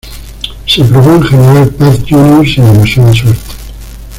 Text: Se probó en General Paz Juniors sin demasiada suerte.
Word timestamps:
Se 0.65 0.83
probó 0.83 1.11
en 1.13 1.21
General 1.21 1.69
Paz 1.69 1.99
Juniors 2.09 2.53
sin 2.55 2.73
demasiada 2.73 3.13
suerte. 3.13 3.51